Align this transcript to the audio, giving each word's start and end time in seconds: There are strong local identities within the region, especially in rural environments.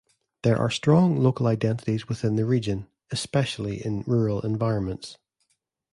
There 0.41 0.57
are 0.57 0.71
strong 0.71 1.15
local 1.21 1.45
identities 1.45 2.09
within 2.09 2.35
the 2.35 2.43
region, 2.43 2.87
especially 3.11 3.85
in 3.85 4.01
rural 4.07 4.41
environments. 4.41 5.19